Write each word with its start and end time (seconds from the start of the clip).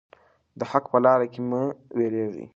د 0.59 0.61
حق 0.71 0.85
په 0.91 0.97
لاره 1.05 1.25
کې 1.33 1.41
مه 1.49 1.61
ویریږئ. 1.97 2.45